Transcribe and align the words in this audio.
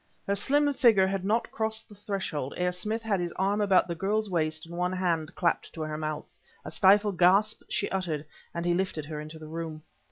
Her 0.25 0.33
slim 0.33 0.73
figure 0.73 1.05
had 1.05 1.23
not 1.23 1.51
crossed 1.51 1.87
the 1.87 1.93
threshold 1.93 2.55
ere 2.57 2.71
Smith 2.71 3.03
had 3.03 3.19
his 3.19 3.31
arm 3.33 3.61
about 3.61 3.87
the 3.87 3.93
girl's 3.93 4.31
waist 4.31 4.65
and 4.65 4.75
one 4.75 4.93
hand 4.93 5.35
clapped 5.35 5.71
to 5.73 5.81
her 5.81 5.95
mouth. 5.95 6.39
A 6.65 6.71
stifled 6.71 7.19
gasp 7.19 7.61
she 7.69 7.87
uttered, 7.91 8.25
and 8.51 8.65
he 8.65 8.73
lifted 8.73 9.05
her 9.05 9.19
into 9.21 9.37
the 9.37 9.45
room. 9.45 9.83